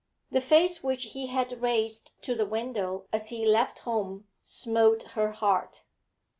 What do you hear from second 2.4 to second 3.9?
window as he left